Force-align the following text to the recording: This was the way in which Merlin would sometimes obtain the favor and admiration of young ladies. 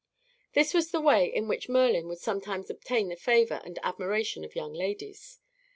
This 0.53 0.73
was 0.73 0.89
the 0.89 0.99
way 0.99 1.31
in 1.31 1.47
which 1.47 1.69
Merlin 1.69 2.07
would 2.07 2.17
sometimes 2.17 2.71
obtain 2.71 3.09
the 3.09 3.15
favor 3.15 3.61
and 3.63 3.77
admiration 3.83 4.43
of 4.43 4.55
young 4.55 4.73
ladies. 4.73 5.37